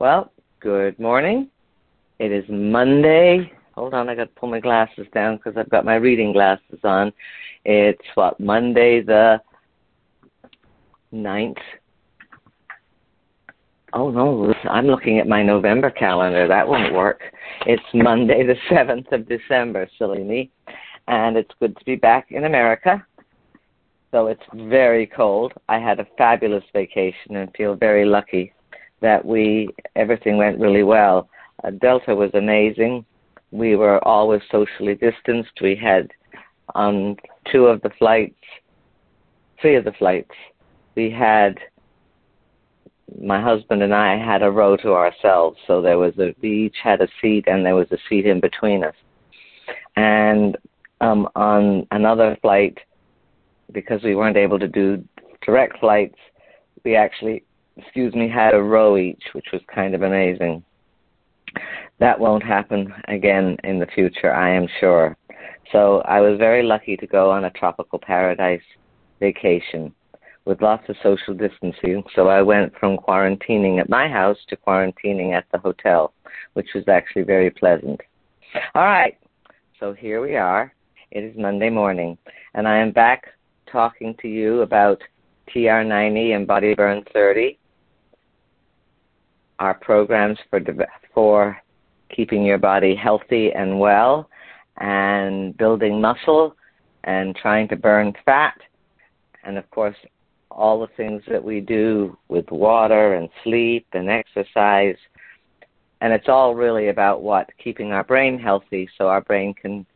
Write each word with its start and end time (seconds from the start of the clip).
Well, 0.00 0.32
good 0.60 0.98
morning. 0.98 1.50
It 2.18 2.32
is 2.32 2.46
Monday. 2.48 3.52
Hold 3.74 3.92
on, 3.92 4.08
I 4.08 4.14
got 4.14 4.34
to 4.34 4.40
pull 4.40 4.48
my 4.48 4.58
glasses 4.58 5.06
down 5.12 5.36
because 5.36 5.58
I've 5.58 5.68
got 5.68 5.84
my 5.84 5.96
reading 5.96 6.32
glasses 6.32 6.78
on. 6.84 7.12
It's 7.66 8.00
what 8.14 8.40
Monday 8.40 9.02
the 9.02 9.42
ninth. 11.12 11.58
Oh 13.92 14.10
no, 14.10 14.54
I'm 14.70 14.86
looking 14.86 15.18
at 15.18 15.28
my 15.28 15.42
November 15.42 15.90
calendar. 15.90 16.48
That 16.48 16.66
won't 16.66 16.94
work. 16.94 17.20
It's 17.66 17.82
Monday 17.92 18.46
the 18.46 18.56
seventh 18.70 19.12
of 19.12 19.28
December, 19.28 19.86
silly 19.98 20.24
me. 20.24 20.50
And 21.08 21.36
it's 21.36 21.52
good 21.60 21.76
to 21.76 21.84
be 21.84 21.96
back 21.96 22.28
in 22.30 22.46
America. 22.46 23.04
Though 24.12 24.28
it's 24.28 24.40
very 24.54 25.06
cold. 25.06 25.52
I 25.68 25.78
had 25.78 26.00
a 26.00 26.06
fabulous 26.16 26.64
vacation 26.72 27.36
and 27.36 27.54
feel 27.54 27.74
very 27.74 28.06
lucky 28.06 28.54
that 29.00 29.24
we 29.24 29.68
everything 29.96 30.36
went 30.36 30.58
really 30.58 30.82
well. 30.82 31.28
Uh, 31.64 31.70
Delta 31.70 32.14
was 32.14 32.30
amazing. 32.34 33.04
We 33.50 33.76
were 33.76 34.02
always 34.06 34.42
socially 34.50 34.94
distanced. 34.94 35.60
We 35.60 35.74
had 35.74 36.10
on 36.74 36.94
um, 36.94 37.16
two 37.50 37.66
of 37.66 37.82
the 37.82 37.90
flights, 37.98 38.36
three 39.60 39.74
of 39.74 39.84
the 39.84 39.92
flights, 39.92 40.30
we 40.94 41.10
had 41.10 41.58
my 43.20 43.40
husband 43.40 43.82
and 43.82 43.94
I 43.94 44.16
had 44.16 44.42
a 44.42 44.50
row 44.50 44.76
to 44.78 44.92
ourselves. 44.92 45.58
So 45.66 45.82
there 45.82 45.98
was 45.98 46.16
a 46.18 46.34
we 46.40 46.66
each 46.66 46.76
had 46.82 47.00
a 47.00 47.08
seat 47.20 47.44
and 47.46 47.64
there 47.64 47.74
was 47.74 47.90
a 47.90 47.98
seat 48.08 48.26
in 48.26 48.40
between 48.40 48.84
us. 48.84 48.94
And 49.96 50.56
um, 51.00 51.28
on 51.34 51.86
another 51.90 52.36
flight, 52.40 52.78
because 53.72 54.02
we 54.02 54.14
weren't 54.14 54.36
able 54.36 54.58
to 54.58 54.68
do 54.68 55.02
direct 55.42 55.78
flights, 55.80 56.18
we 56.84 56.94
actually, 56.96 57.44
excuse 57.82 58.14
me, 58.14 58.28
had 58.28 58.54
a 58.54 58.62
row 58.62 58.96
each, 58.96 59.22
which 59.32 59.46
was 59.52 59.62
kind 59.74 59.94
of 59.94 60.02
amazing. 60.02 60.62
That 61.98 62.18
won't 62.18 62.42
happen 62.42 62.92
again 63.08 63.56
in 63.64 63.78
the 63.78 63.86
future, 63.86 64.32
I 64.32 64.50
am 64.50 64.66
sure. 64.80 65.16
So 65.72 66.00
I 66.00 66.20
was 66.20 66.38
very 66.38 66.62
lucky 66.62 66.96
to 66.96 67.06
go 67.06 67.30
on 67.30 67.44
a 67.44 67.50
tropical 67.50 67.98
paradise 67.98 68.62
vacation 69.20 69.92
with 70.44 70.62
lots 70.62 70.88
of 70.88 70.96
social 71.02 71.34
distancing. 71.34 72.02
So 72.14 72.28
I 72.28 72.42
went 72.42 72.72
from 72.78 72.96
quarantining 72.96 73.78
at 73.78 73.88
my 73.88 74.08
house 74.08 74.38
to 74.48 74.56
quarantining 74.56 75.32
at 75.32 75.44
the 75.52 75.58
hotel, 75.58 76.12
which 76.54 76.68
was 76.74 76.88
actually 76.88 77.22
very 77.22 77.50
pleasant. 77.50 78.00
All 78.74 78.84
right, 78.84 79.16
so 79.78 79.92
here 79.92 80.20
we 80.20 80.36
are. 80.36 80.72
It 81.10 81.22
is 81.24 81.36
Monday 81.36 81.70
morning, 81.70 82.16
and 82.54 82.66
I 82.66 82.78
am 82.78 82.90
back 82.90 83.26
talking 83.70 84.14
to 84.22 84.28
you 84.28 84.62
about 84.62 85.00
TR90 85.54 86.34
and 86.34 86.46
Body 86.46 86.74
Burn 86.74 87.04
30, 87.12 87.58
our 89.60 89.74
programs 89.74 90.38
for 90.48 90.60
for 91.14 91.56
keeping 92.14 92.44
your 92.44 92.58
body 92.58 92.96
healthy 92.96 93.52
and 93.52 93.78
well, 93.78 94.28
and 94.78 95.56
building 95.56 96.00
muscle, 96.00 96.56
and 97.04 97.36
trying 97.36 97.68
to 97.68 97.76
burn 97.76 98.12
fat, 98.24 98.58
and 99.44 99.56
of 99.56 99.70
course 99.70 99.96
all 100.50 100.80
the 100.80 100.92
things 100.96 101.22
that 101.30 101.42
we 101.42 101.60
do 101.60 102.16
with 102.28 102.50
water 102.50 103.14
and 103.14 103.28
sleep 103.44 103.86
and 103.92 104.10
exercise. 104.10 104.96
And 106.00 106.12
it's 106.12 106.28
all 106.28 106.54
really 106.54 106.88
about 106.88 107.22
what? 107.22 107.48
Keeping 107.62 107.92
our 107.92 108.02
brain 108.02 108.38
healthy 108.38 108.88
so 108.98 109.06
our 109.06 109.20
brain 109.20 109.54
can 109.54 109.86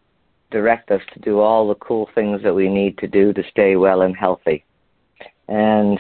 direct 0.51 0.91
us 0.91 1.01
to 1.12 1.20
do 1.20 1.41
all 1.41 1.67
the 1.67 1.75
cool 1.77 2.09
things 2.15 2.41
that 2.45 2.55
we 2.55 2.69
need 2.69 2.97
to 2.98 3.09
do 3.09 3.33
to 3.33 3.42
stay 3.51 3.75
well 3.75 4.03
and 4.03 4.17
healthy. 4.17 4.65
And 5.48 5.98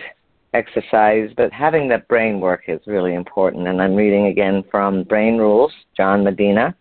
exercise, 0.54 1.30
but 1.36 1.52
having 1.52 1.88
that 1.88 2.08
brain 2.08 2.40
work 2.40 2.62
is 2.68 2.80
really 2.86 3.14
important. 3.14 3.66
And 3.68 3.82
I'm 3.82 3.94
reading 3.94 4.26
again 4.26 4.64
from 4.70 5.04
Brain 5.04 5.36
Rules, 5.36 5.72
John 5.96 6.24
Medina. 6.24 6.74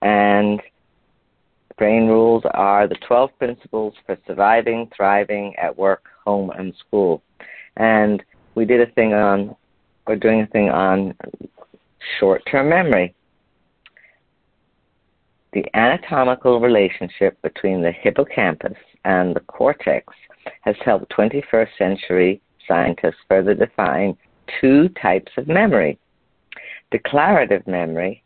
And 0.00 0.60
Brain 1.78 2.06
Rules 2.06 2.42
are 2.52 2.88
the 2.88 2.96
12 3.06 3.30
principles 3.38 3.94
for 4.06 4.18
surviving, 4.26 4.90
thriving 4.96 5.54
at 5.56 5.76
work, 5.76 6.04
home, 6.24 6.50
and 6.50 6.74
school. 6.86 7.22
And 7.76 8.22
we 8.54 8.64
did 8.64 8.80
a 8.80 8.90
thing 8.92 9.14
on, 9.14 9.54
we're 10.06 10.16
doing 10.16 10.40
a 10.40 10.46
thing 10.46 10.70
on 10.70 11.14
short 12.18 12.42
term 12.50 12.68
memory 12.68 13.14
the 15.52 15.64
anatomical 15.74 16.60
relationship 16.60 17.40
between 17.42 17.82
the 17.82 17.92
hippocampus 17.92 18.76
and 19.04 19.36
the 19.36 19.40
cortex 19.40 20.12
has 20.62 20.74
helped 20.84 21.12
21st 21.12 21.68
century 21.76 22.40
scientists 22.66 23.20
further 23.28 23.54
define 23.54 24.16
two 24.60 24.88
types 25.00 25.32
of 25.36 25.48
memory. 25.48 25.98
Declarative 26.90 27.66
memory 27.66 28.22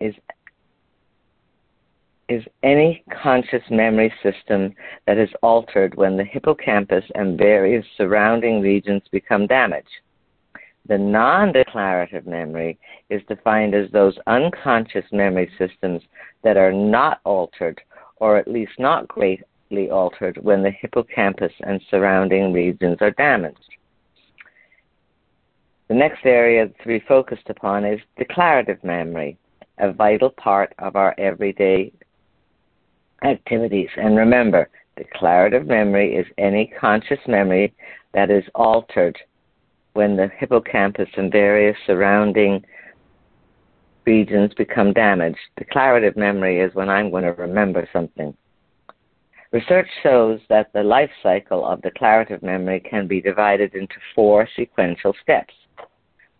is 0.00 0.14
is 2.28 2.42
any 2.62 3.04
conscious 3.22 3.62
memory 3.70 4.12
system 4.22 4.74
that 5.06 5.18
is 5.18 5.28
altered 5.42 5.94
when 5.96 6.16
the 6.16 6.24
hippocampus 6.24 7.04
and 7.14 7.36
various 7.36 7.84
surrounding 7.96 8.60
regions 8.60 9.02
become 9.10 9.46
damaged. 9.46 9.88
The 10.88 10.98
non 10.98 11.52
declarative 11.52 12.26
memory 12.26 12.78
is 13.10 13.22
defined 13.28 13.74
as 13.74 13.90
those 13.90 14.18
unconscious 14.26 15.04
memory 15.12 15.50
systems 15.58 16.02
that 16.42 16.56
are 16.56 16.72
not 16.72 17.20
altered, 17.24 17.80
or 18.16 18.36
at 18.36 18.48
least 18.48 18.72
not 18.78 19.08
altered, 19.90 20.38
when 20.42 20.62
the 20.62 20.70
hippocampus 20.70 21.52
and 21.60 21.80
surrounding 21.90 22.52
regions 22.52 22.98
are 23.00 23.10
damaged. 23.12 23.58
The 25.88 25.94
next 25.94 26.24
area 26.24 26.68
to 26.68 26.86
be 26.86 27.00
focused 27.00 27.50
upon 27.50 27.84
is 27.84 28.00
declarative 28.16 28.82
memory, 28.82 29.36
a 29.78 29.92
vital 29.92 30.30
part 30.30 30.72
of 30.78 30.96
our 30.96 31.14
everyday 31.18 31.92
activities. 33.24 33.90
And 33.96 34.16
remember, 34.16 34.68
declarative 34.96 35.66
memory 35.66 36.16
is 36.16 36.26
any 36.38 36.72
conscious 36.80 37.20
memory 37.26 37.74
that 38.14 38.30
is 38.30 38.44
altered 38.54 39.18
when 39.94 40.16
the 40.16 40.28
hippocampus 40.38 41.08
and 41.16 41.30
various 41.30 41.76
surrounding 41.86 42.64
regions 44.04 44.52
become 44.54 44.92
damaged. 44.92 45.38
Declarative 45.56 46.16
memory 46.16 46.60
is 46.60 46.74
when 46.74 46.88
I'm 46.88 47.10
going 47.10 47.24
to 47.24 47.32
remember 47.32 47.88
something. 47.92 48.34
Research 49.52 49.88
shows 50.02 50.40
that 50.48 50.72
the 50.72 50.82
life 50.82 51.10
cycle 51.22 51.66
of 51.66 51.82
declarative 51.82 52.42
memory 52.42 52.80
can 52.80 53.06
be 53.06 53.20
divided 53.20 53.74
into 53.74 53.96
four 54.14 54.48
sequential 54.56 55.14
steps. 55.22 55.52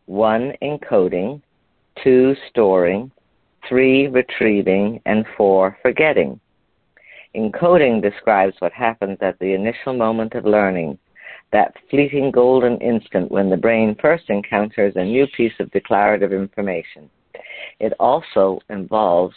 One, 0.07 0.55
encoding, 0.63 1.43
two, 2.03 2.35
storing, 2.49 3.11
three, 3.69 4.09
retrieving, 4.09 5.01
and 5.05 5.27
four, 5.37 5.77
forgetting. 5.83 6.41
Encoding 7.37 8.01
describes 8.01 8.57
what 8.61 8.73
happens 8.73 9.19
at 9.21 9.39
the 9.39 9.53
initial 9.53 9.93
moment 9.93 10.33
of 10.33 10.47
learning, 10.47 10.99
that 11.53 11.75
fleeting 11.91 12.31
golden 12.31 12.79
instant 12.79 13.31
when 13.31 13.51
the 13.51 13.57
brain 13.59 13.95
first 14.01 14.25
encounters 14.31 14.95
a 14.97 15.05
new 15.05 15.27
piece 15.37 15.53
of 15.61 15.71
declarative 15.71 16.33
information. 16.33 17.11
It 17.79 17.93
also 18.01 18.61
involves 18.71 19.37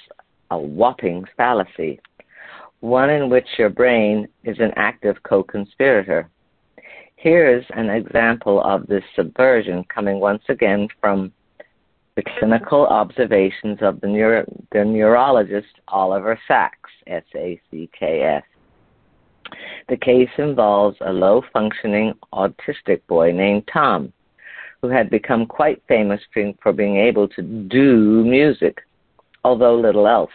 a 0.52 0.58
whopping 0.58 1.26
fallacy, 1.36 2.00
one 2.86 3.10
in 3.10 3.30
which 3.30 3.48
your 3.58 3.70
brain 3.70 4.28
is 4.44 4.58
an 4.60 4.72
active 4.76 5.18
co 5.24 5.42
conspirator. 5.42 6.30
Here's 7.16 7.66
an 7.72 7.90
example 7.90 8.62
of 8.64 8.86
this 8.86 9.04
subversion 9.16 9.84
coming 9.86 10.20
once 10.20 10.44
again 10.50 10.88
from 11.02 11.32
the 12.16 12.24
clinical 12.38 12.86
observations 12.86 13.80
of 13.82 14.00
the, 14.02 14.08
neuro- 14.08 14.46
the 14.72 14.86
neurologist 14.86 15.80
Oliver 15.88 16.40
Sacks, 16.48 16.92
S 17.08 17.24
A 17.36 17.60
C 17.72 17.90
K 18.00 18.22
S. 18.22 18.44
The 19.90 19.98
case 19.98 20.30
involves 20.38 20.98
a 21.02 21.12
low 21.12 21.42
functioning 21.52 22.14
autistic 22.34 23.02
boy 23.08 23.32
named 23.32 23.64
Tom, 23.74 24.14
who 24.84 24.90
had 24.90 25.10
become 25.10 25.48
quite 25.48 25.82
famous 25.88 26.22
for 26.62 26.72
being 26.72 26.98
able 26.98 27.28
to 27.30 27.42
do 27.42 28.24
music, 28.24 28.78
although 29.44 29.76
little 29.76 30.08
else. 30.08 30.32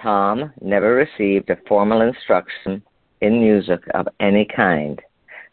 Tom 0.00 0.52
never 0.60 0.94
received 0.94 1.50
a 1.50 1.58
formal 1.68 2.00
instruction 2.00 2.82
in 3.20 3.40
music 3.40 3.80
of 3.94 4.08
any 4.20 4.44
kind, 4.44 5.00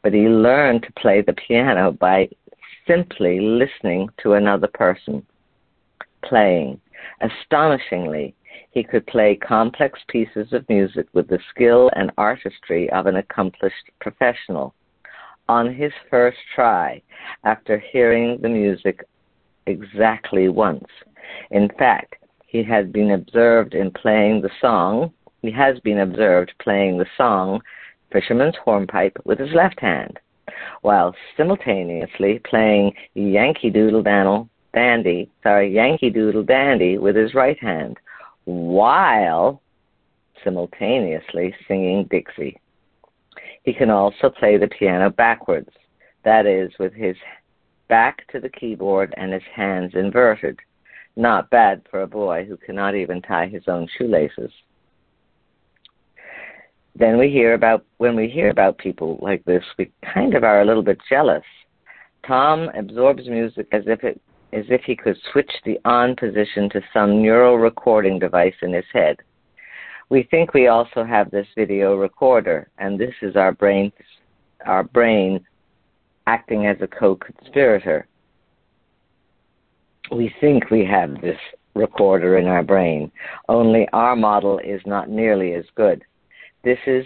but 0.03 0.13
he 0.13 0.27
learned 0.27 0.83
to 0.83 1.01
play 1.01 1.21
the 1.21 1.33
piano 1.33 1.91
by 1.91 2.29
simply 2.87 3.39
listening 3.39 4.09
to 4.21 4.33
another 4.33 4.67
person 4.67 5.25
playing. 6.23 6.79
Astonishingly, 7.21 8.35
he 8.71 8.83
could 8.83 9.05
play 9.07 9.35
complex 9.35 9.99
pieces 10.07 10.53
of 10.53 10.67
music 10.69 11.07
with 11.13 11.27
the 11.27 11.39
skill 11.49 11.89
and 11.95 12.11
artistry 12.17 12.89
of 12.91 13.05
an 13.05 13.17
accomplished 13.17 13.91
professional. 13.99 14.73
On 15.49 15.73
his 15.73 15.91
first 16.09 16.37
try, 16.55 17.01
after 17.43 17.77
hearing 17.79 18.39
the 18.41 18.49
music 18.49 19.03
exactly 19.65 20.47
once. 20.47 20.87
In 21.51 21.69
fact, 21.77 22.15
he 22.51 22.63
had 22.63 22.91
been 22.91 23.11
observed 23.11 23.73
in 23.73 23.89
playing 23.91 24.41
the 24.41 24.49
song, 24.59 25.13
he 25.41 25.49
has 25.49 25.79
been 25.79 25.99
observed 25.99 26.51
playing 26.59 26.97
the 26.97 27.05
song 27.15 27.61
Fisherman's 28.11 28.57
Hornpipe 28.57 29.17
with 29.23 29.39
his 29.39 29.53
left 29.53 29.79
hand. 29.79 30.19
while 30.81 31.15
simultaneously 31.37 32.39
playing 32.39 32.93
Yankee 33.13 33.69
Doodle 33.69 34.03
Dandy, 34.73 35.29
sorry, 35.43 35.73
Yankee 35.73 36.09
Doodle 36.09 36.43
Dandy 36.43 36.97
with 36.97 37.15
his 37.15 37.33
right 37.33 37.57
hand, 37.59 37.97
while 38.43 39.61
simultaneously 40.43 41.55
singing 41.67 42.05
Dixie. 42.09 42.59
He 43.63 43.73
can 43.73 43.89
also 43.89 44.29
play 44.29 44.57
the 44.57 44.67
piano 44.67 45.09
backwards, 45.09 45.69
that 46.25 46.45
is, 46.45 46.71
with 46.79 46.93
his 46.93 47.15
back 47.87 48.27
to 48.31 48.39
the 48.39 48.49
keyboard 48.49 49.13
and 49.17 49.31
his 49.31 49.43
hands 49.55 49.93
inverted. 49.95 50.59
Not 51.15 51.49
bad 51.49 51.81
for 51.89 52.01
a 52.01 52.07
boy 52.07 52.45
who 52.45 52.57
cannot 52.57 52.95
even 52.95 53.21
tie 53.21 53.47
his 53.47 53.63
own 53.67 53.87
shoelaces. 53.97 54.51
Then 56.95 57.17
we 57.17 57.29
hear 57.29 57.53
about 57.53 57.85
when 57.97 58.15
we 58.15 58.27
hear 58.27 58.49
about 58.49 58.77
people 58.77 59.17
like 59.21 59.43
this, 59.45 59.63
we 59.77 59.91
kind 60.13 60.35
of 60.35 60.43
are 60.43 60.61
a 60.61 60.65
little 60.65 60.83
bit 60.83 60.99
jealous. 61.09 61.43
Tom 62.27 62.69
absorbs 62.75 63.27
music 63.27 63.67
as 63.71 63.83
if 63.87 64.03
it 64.03 64.21
as 64.53 64.65
if 64.69 64.81
he 64.83 64.95
could 64.95 65.17
switch 65.31 65.51
the 65.63 65.79
on 65.85 66.15
position 66.15 66.69
to 66.69 66.81
some 66.93 67.21
neural 67.21 67.57
recording 67.57 68.19
device 68.19 68.53
in 68.61 68.73
his 68.73 68.85
head. 68.91 69.17
We 70.09 70.23
think 70.23 70.53
we 70.53 70.67
also 70.67 71.05
have 71.05 71.31
this 71.31 71.47
video 71.55 71.95
recorder, 71.95 72.69
and 72.77 72.99
this 72.99 73.13
is 73.21 73.37
our 73.37 73.53
brain, 73.53 73.93
our 74.65 74.83
brain 74.83 75.39
acting 76.27 76.67
as 76.67 76.75
a 76.81 76.87
co-conspirator. 76.87 78.07
We 80.11 80.33
think 80.41 80.69
we 80.69 80.85
have 80.85 81.21
this 81.21 81.39
recorder 81.73 82.37
in 82.37 82.47
our 82.47 82.63
brain, 82.63 83.11
only 83.47 83.87
our 83.93 84.15
model 84.15 84.59
is 84.59 84.81
not 84.85 85.09
nearly 85.09 85.53
as 85.53 85.63
good. 85.75 86.03
This 86.63 86.79
is 86.85 87.05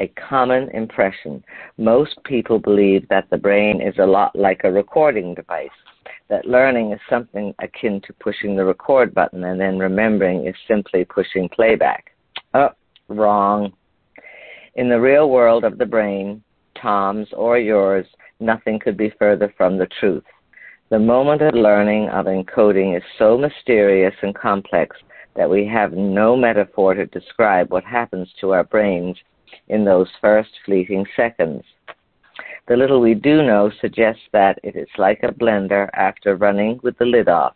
a 0.00 0.08
common 0.08 0.68
impression. 0.70 1.44
Most 1.78 2.18
people 2.24 2.58
believe 2.58 3.06
that 3.08 3.28
the 3.30 3.36
brain 3.36 3.80
is 3.80 3.94
a 3.98 4.06
lot 4.06 4.34
like 4.34 4.62
a 4.64 4.72
recording 4.72 5.34
device, 5.34 5.68
that 6.28 6.46
learning 6.46 6.92
is 6.92 7.00
something 7.08 7.54
akin 7.60 8.00
to 8.06 8.12
pushing 8.14 8.56
the 8.56 8.64
record 8.64 9.14
button 9.14 9.44
and 9.44 9.60
then 9.60 9.78
remembering 9.78 10.46
is 10.46 10.56
simply 10.66 11.04
pushing 11.04 11.48
playback. 11.50 12.12
Oh, 12.54 12.70
wrong. 13.08 13.72
In 14.74 14.88
the 14.88 15.00
real 15.00 15.30
world 15.30 15.64
of 15.64 15.78
the 15.78 15.86
brain, 15.86 16.42
Tom's 16.80 17.28
or 17.32 17.58
yours, 17.58 18.06
nothing 18.40 18.78
could 18.78 18.96
be 18.96 19.12
further 19.18 19.52
from 19.56 19.78
the 19.78 19.88
truth. 20.00 20.24
The 20.90 20.98
moment 20.98 21.40
of 21.40 21.54
learning 21.54 22.08
of 22.08 22.26
encoding 22.26 22.96
is 22.96 23.04
so 23.16 23.38
mysterious 23.38 24.14
and 24.22 24.34
complex 24.34 24.96
that 25.36 25.48
we 25.48 25.64
have 25.66 25.92
no 25.92 26.34
metaphor 26.34 26.94
to 26.94 27.06
describe 27.06 27.70
what 27.70 27.84
happens 27.84 28.28
to 28.40 28.50
our 28.50 28.64
brains 28.64 29.16
in 29.68 29.84
those 29.84 30.08
first 30.20 30.50
fleeting 30.64 31.06
seconds. 31.14 31.62
The 32.66 32.76
little 32.76 33.00
we 33.00 33.14
do 33.14 33.40
know 33.44 33.70
suggests 33.80 34.24
that 34.32 34.58
it 34.64 34.74
is 34.74 34.88
like 34.98 35.20
a 35.22 35.32
blender 35.32 35.88
after 35.94 36.34
running 36.34 36.80
with 36.82 36.98
the 36.98 37.04
lid 37.04 37.28
off. 37.28 37.54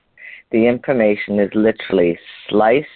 The 0.53 0.69
information 0.69 1.41
is 1.41 1.51
literally 1.57 2.17
sliced 2.49 2.87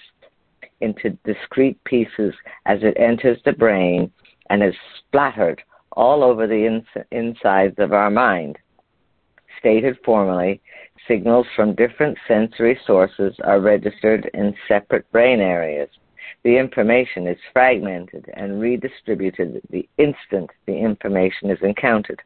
into 0.80 1.18
discrete 1.24 1.82
pieces 1.82 2.32
as 2.64 2.78
it 2.84 2.96
enters 2.96 3.38
the 3.44 3.54
brain 3.54 4.12
and 4.50 4.62
is 4.62 4.74
splattered 5.00 5.60
all 5.90 6.22
over 6.22 6.46
the 6.46 6.64
ins- 6.64 7.06
insides 7.10 7.74
of 7.78 7.92
our 7.92 8.08
mind. 8.08 8.56
Stated 9.58 9.98
formally, 10.04 10.60
signals 11.06 11.46
from 11.56 11.74
different 11.74 12.16
sensory 12.28 12.78
sources 12.86 13.34
are 13.44 13.60
registered 13.60 14.30
in 14.34 14.54
separate 14.68 15.10
brain 15.10 15.40
areas. 15.40 15.88
The 16.44 16.56
information 16.56 17.26
is 17.26 17.38
fragmented 17.52 18.30
and 18.34 18.60
redistributed 18.60 19.60
the 19.70 19.88
instant 19.98 20.50
the 20.66 20.76
information 20.76 21.50
is 21.50 21.58
encountered. 21.62 22.22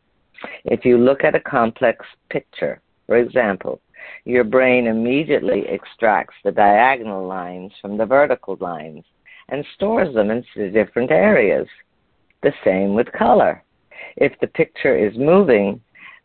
If 0.64 0.84
you 0.84 0.98
look 0.98 1.24
at 1.24 1.34
a 1.34 1.40
complex 1.40 2.04
picture, 2.28 2.80
for 3.06 3.16
example, 3.16 3.80
your 4.24 4.44
brain 4.44 4.86
immediately 4.86 5.66
extracts 5.68 6.34
the 6.42 6.52
diagonal 6.52 7.26
lines 7.26 7.72
from 7.80 7.96
the 7.96 8.06
vertical 8.06 8.56
lines 8.60 9.04
and 9.48 9.64
stores 9.74 10.14
them 10.14 10.30
into 10.30 10.70
different 10.70 11.10
areas. 11.10 11.68
The 12.42 12.52
same 12.64 12.94
with 12.94 13.12
color. 13.12 13.62
If 14.16 14.38
the 14.40 14.48
picture 14.48 14.96
is 14.96 15.16
moving, 15.16 15.80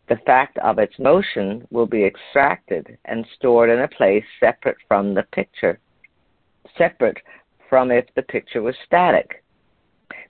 the 0.09 0.18
fact 0.25 0.57
of 0.59 0.80
its 0.80 0.98
motion 1.00 1.68
will 1.69 1.86
be 1.86 2.06
extracted 2.06 2.98
and 3.06 3.25
stored 3.36 3.69
in 3.69 3.81
a 3.81 3.88
place 3.88 4.24
separate 4.39 4.77
from 4.88 5.13
the 5.13 5.24
picture, 5.33 5.80
separate 6.77 7.18
from 7.69 7.92
if 7.92 8.06
the 8.15 8.21
picture 8.21 8.62
was 8.62 8.75
static. 8.86 9.44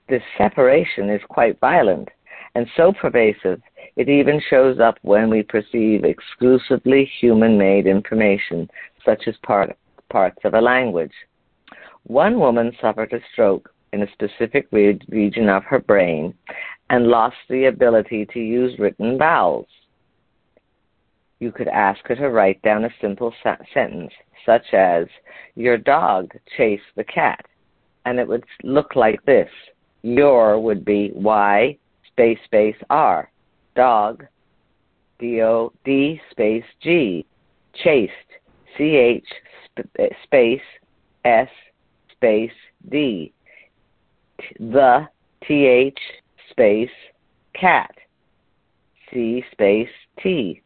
This 0.09 0.24
separation 0.38 1.09
is 1.09 1.21
quite 1.29 1.59
violent 1.59 2.09
and 2.56 2.68
so 2.75 2.91
pervasive 2.91 3.62
it 3.97 4.09
even 4.09 4.41
shows 4.50 4.79
up 4.79 4.97
when 5.03 5.29
we 5.29 5.44
perceive 5.44 6.03
exclusively 6.03 7.09
human 7.19 7.57
made 7.57 7.85
information, 7.85 8.69
such 9.06 9.27
as 9.27 9.35
part, 9.44 9.75
parts 10.09 10.39
of 10.44 10.53
a 10.53 10.62
language. 10.62 11.13
One 12.03 12.39
woman 12.39 12.71
suffered 12.80 13.13
a 13.13 13.19
stroke 13.31 13.71
in 13.94 14.01
a 14.01 14.12
specific 14.12 14.68
re- 14.71 15.00
region 15.09 15.50
of 15.50 15.63
her 15.65 15.80
brain 15.80 16.33
and 16.89 17.07
lost 17.07 17.36
the 17.50 17.66
ability 17.66 18.25
to 18.34 18.39
use 18.39 18.78
written 18.80 19.18
vowels. 19.18 19.68
You 21.39 21.51
could 21.51 21.68
ask 21.68 22.00
her 22.07 22.16
to 22.16 22.30
write 22.30 22.62
down 22.62 22.86
a 22.86 22.89
simple 23.00 23.34
sentence, 23.44 24.12
such 24.45 24.74
as, 24.74 25.06
Your 25.56 25.78
dog 25.78 26.31
chased 26.56 26.84
the 26.95 27.04
cat. 27.04 27.45
And 28.06 28.19
it 28.19 28.28
would 28.28 28.45
look 28.63 28.95
like 28.95 29.24
this. 29.25 29.50
Your 30.01 30.60
would 30.60 30.86
be 30.86 31.12
Y 31.13 31.78
space 32.07 32.39
space 32.45 32.75
R 32.90 33.30
dog, 33.75 34.25
D 35.19 35.42
O 35.42 35.72
D 35.86 36.19
space 36.31 36.63
G, 36.81 37.25
chased, 37.83 38.12
C 38.78 38.95
H 38.95 39.28
space 40.24 40.62
S 41.25 41.50
space 42.12 42.51
D, 42.90 43.33
the 44.60 45.07
T 45.48 45.66
H 45.66 46.00
space 46.49 46.89
cat, 47.53 47.91
C 49.11 49.44
space 49.51 49.89
T. 50.21 50.61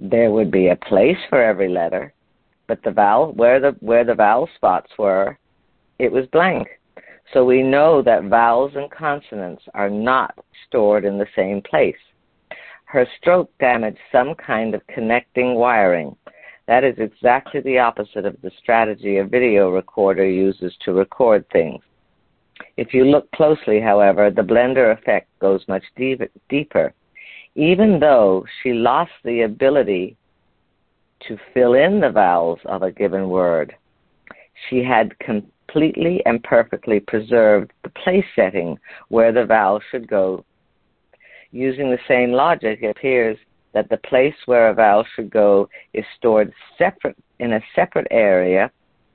There 0.00 0.30
would 0.30 0.50
be 0.50 0.68
a 0.68 0.76
place 0.76 1.18
for 1.28 1.42
every 1.42 1.68
letter, 1.68 2.12
but 2.66 2.82
the 2.82 2.90
vowel 2.90 3.32
where 3.32 3.60
the 3.60 3.76
where 3.80 4.04
the 4.04 4.14
vowel 4.14 4.48
spots 4.56 4.90
were, 4.98 5.38
it 5.98 6.10
was 6.10 6.26
blank. 6.32 6.68
So 7.32 7.44
we 7.44 7.62
know 7.62 8.02
that 8.02 8.24
vowels 8.24 8.72
and 8.74 8.90
consonants 8.90 9.62
are 9.74 9.90
not 9.90 10.34
stored 10.66 11.04
in 11.04 11.18
the 11.18 11.28
same 11.36 11.62
place. 11.62 11.94
Her 12.86 13.06
stroke 13.18 13.50
damaged 13.60 14.00
some 14.10 14.34
kind 14.34 14.74
of 14.74 14.86
connecting 14.88 15.54
wiring. 15.54 16.16
That 16.66 16.82
is 16.82 16.96
exactly 16.98 17.60
the 17.60 17.78
opposite 17.78 18.26
of 18.26 18.40
the 18.42 18.50
strategy 18.60 19.18
a 19.18 19.24
video 19.24 19.70
recorder 19.70 20.28
uses 20.28 20.74
to 20.84 20.92
record 20.92 21.44
things. 21.52 21.82
If 22.76 22.94
you 22.94 23.04
look 23.04 23.30
closely, 23.32 23.80
however, 23.80 24.30
the 24.30 24.42
blender 24.42 24.92
effect 24.92 25.28
goes 25.38 25.62
much 25.68 25.84
deep, 25.96 26.22
deeper. 26.48 26.92
Even 27.54 27.98
though 28.00 28.44
she 28.62 28.72
lost 28.72 29.12
the 29.24 29.42
ability 29.42 30.16
to 31.28 31.36
fill 31.52 31.74
in 31.74 32.00
the 32.00 32.10
vowels 32.10 32.60
of 32.64 32.82
a 32.82 32.92
given 32.92 33.28
word, 33.28 33.74
she 34.68 34.82
had 34.84 35.18
completely 35.18 36.22
and 36.26 36.42
perfectly 36.42 37.00
preserved 37.00 37.72
the 37.82 37.90
place 37.90 38.24
setting 38.34 38.78
where 39.08 39.32
the 39.32 39.44
vowel 39.44 39.80
should 39.90 40.08
go. 40.08 40.44
Using 41.52 41.90
the 41.90 41.98
same 42.06 42.32
logic, 42.32 42.80
it 42.82 42.96
appears 42.96 43.36
that 43.72 43.88
the 43.88 43.96
place 43.98 44.34
where 44.46 44.68
a 44.68 44.74
vowel 44.74 45.04
should 45.14 45.30
go 45.30 45.68
is 45.92 46.04
stored 46.16 46.52
separate 46.78 47.16
in 47.38 47.52
a 47.52 47.60
separate 47.74 48.06
area 48.10 48.70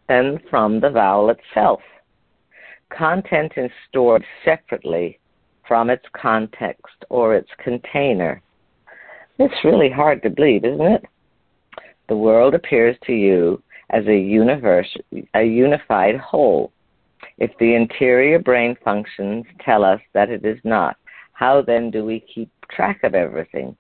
than 0.07 0.39
from 0.49 0.79
the 0.79 0.89
vowel 0.89 1.29
itself. 1.29 1.81
Content 2.89 3.54
is 3.58 3.72
stored 3.89 4.24
separately 4.44 5.20
from 5.68 5.89
its 5.89 6.06
context 6.13 7.04
or 7.10 7.36
its 7.36 7.50
container. 7.63 8.42
It's 9.39 9.65
really 9.65 9.89
hard 9.89 10.22
to 10.24 10.30
believe, 10.30 10.63
isn't 10.63 10.86
it? 10.86 11.06
The 12.08 12.15
world 12.15 12.54
appears 12.54 12.96
to 13.06 13.13
you 13.13 13.62
as 13.89 14.06
a 14.08 14.18
universe, 14.18 14.96
a 15.34 15.44
unified 15.44 16.18
whole. 16.18 16.72
If 17.38 17.51
the 17.60 17.75
interior 17.75 18.39
brain 18.39 18.77
functions 18.84 19.46
tell 19.60 19.84
us 19.84 20.00
that 20.13 20.30
it 20.30 20.46
is 20.46 20.60
not, 20.63 20.98
how 21.34 21.62
then 21.62 21.92
do 21.92 22.06
we 22.06 22.22
keep 22.22 22.50
track 22.70 23.04
of 23.04 23.13
everything? 23.13 23.75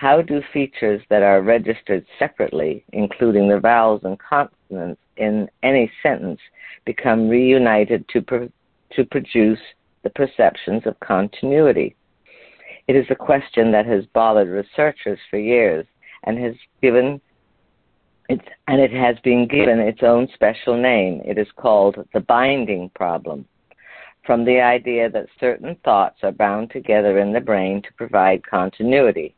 How 0.00 0.22
do 0.22 0.40
features 0.50 1.02
that 1.10 1.22
are 1.22 1.42
registered 1.42 2.06
separately, 2.18 2.82
including 2.94 3.50
the 3.50 3.60
vowels 3.60 4.00
and 4.04 4.18
consonants 4.18 4.98
in 5.18 5.46
any 5.62 5.92
sentence, 6.02 6.40
become 6.86 7.28
reunited 7.28 8.08
to, 8.08 8.22
pro- 8.22 8.50
to 8.92 9.04
produce 9.04 9.58
the 10.02 10.08
perceptions 10.08 10.86
of 10.86 10.98
continuity? 11.00 11.96
It 12.88 12.96
is 12.96 13.04
a 13.10 13.14
question 13.14 13.70
that 13.72 13.84
has 13.84 14.06
bothered 14.14 14.48
researchers 14.48 15.18
for 15.28 15.38
years 15.38 15.84
and 16.24 16.38
has 16.38 16.54
given 16.80 17.20
and 18.30 18.80
it 18.80 18.92
has 18.92 19.16
been 19.22 19.46
given 19.46 19.80
its 19.80 20.02
own 20.02 20.28
special 20.32 20.80
name. 20.80 21.20
It 21.26 21.36
is 21.36 21.48
called 21.56 21.96
the 22.14 22.20
binding 22.20 22.88
problem. 22.94 23.44
from 24.24 24.46
the 24.46 24.62
idea 24.62 25.10
that 25.10 25.26
certain 25.38 25.76
thoughts 25.84 26.20
are 26.22 26.32
bound 26.32 26.70
together 26.70 27.18
in 27.18 27.34
the 27.34 27.40
brain 27.40 27.82
to 27.82 27.92
provide 27.98 28.46
continuity. 28.46 29.34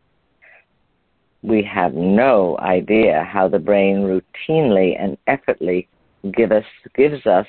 We 1.42 1.62
have 1.64 1.94
no 1.94 2.56
idea 2.60 3.28
how 3.30 3.48
the 3.48 3.58
brain 3.58 4.02
routinely 4.02 4.96
and 4.98 5.18
effortlessly 5.26 5.88
give 6.36 6.52
us, 6.52 6.64
gives 6.94 7.26
us 7.26 7.46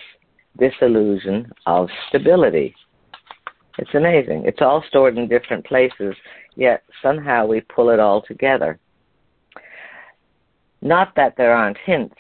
this 0.58 0.74
illusion 0.82 1.52
of 1.66 1.90
stability. 2.10 2.76
It's 3.78 3.94
amazing. 3.94 4.44
It's 4.46 4.62
all 4.62 4.84
stored 4.88 5.18
in 5.18 5.28
different 5.28 5.66
places, 5.66 6.16
yet 6.56 6.84
somehow 7.02 7.46
we 7.46 7.62
pull 7.62 7.90
it 7.90 8.00
all 8.00 8.22
together. 8.22 8.80
Not 10.82 11.16
that 11.16 11.36
there 11.38 11.56
aren't 11.56 11.78
hints. 11.78 12.16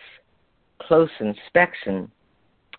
Close 0.81 1.09
inspection 1.19 2.11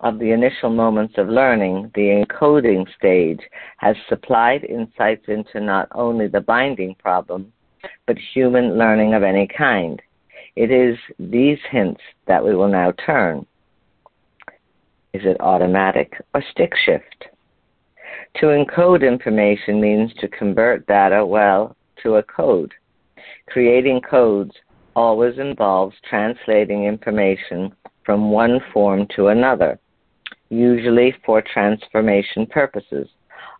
of 0.01 0.19
the 0.19 0.33
initial 0.33 0.71
moments 0.71 1.15
of 1.19 1.29
learning, 1.29 1.91
the 1.95 2.25
encoding 2.25 2.87
stage, 2.97 3.41
has 3.79 3.97
supplied 4.09 4.65
insights 4.65 5.25
into 5.29 5.61
not 5.61 5.89
only 5.93 6.27
the 6.27 6.41
binding 6.41 6.95
problem, 6.97 7.53
but 8.07 8.17
human 8.19 8.79
learning 8.79 9.15
of 9.15 9.23
any 9.23 9.47
kind. 9.47 10.01
It 10.57 10.71
is 10.71 10.97
these 11.19 11.59
hints 11.71 12.01
that 12.27 12.45
we 12.45 12.55
will 12.55 12.69
now 12.69 12.93
turn. 13.05 13.47
Is 15.13 15.23
it 15.25 15.37
automatic 15.41 16.21
or 16.35 16.43
stick 16.53 16.73
shift? 16.85 17.27
To 18.37 18.47
encode 18.47 19.07
information 19.07 19.81
means 19.81 20.13
to 20.21 20.29
convert 20.29 20.87
data 20.87 21.25
well 21.25 21.77
to 22.03 22.17
a 22.17 22.23
code. 22.23 22.73
Creating 23.47 24.01
codes 24.01 24.53
always 24.97 25.39
involves 25.39 25.95
translating 26.09 26.85
information 26.85 27.73
from 28.05 28.31
one 28.31 28.61
form 28.73 29.07
to 29.17 29.29
another, 29.29 29.79
usually 30.51 31.15
for 31.25 31.43
transformation 31.43 32.47
purposes, 32.47 33.09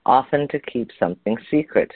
often 0.07 0.49
to 0.49 0.59
keep 0.59 0.91
something 0.99 1.37
secret. 1.51 1.93